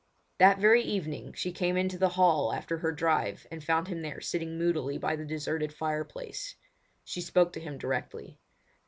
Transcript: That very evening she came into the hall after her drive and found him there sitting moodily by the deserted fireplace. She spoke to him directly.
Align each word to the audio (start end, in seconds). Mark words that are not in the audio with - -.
That 0.39 0.57
very 0.57 0.81
evening 0.81 1.33
she 1.33 1.51
came 1.51 1.77
into 1.77 1.99
the 1.99 2.09
hall 2.17 2.51
after 2.53 2.79
her 2.79 2.91
drive 2.91 3.45
and 3.51 3.63
found 3.63 3.87
him 3.87 4.01
there 4.01 4.19
sitting 4.19 4.57
moodily 4.57 4.97
by 4.97 5.15
the 5.15 5.25
deserted 5.25 5.71
fireplace. 5.71 6.55
She 7.03 7.21
spoke 7.21 7.53
to 7.53 7.59
him 7.59 7.77
directly. 7.77 8.39